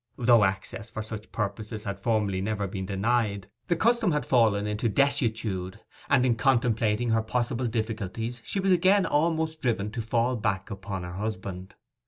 [0.17, 4.89] Though access for such purposes had formerly never been denied, the custom had fallen into
[4.89, 10.71] desuetude; and in contemplating her possible difficulties, she was again almost driven to fall back
[10.71, 11.75] upon her husband.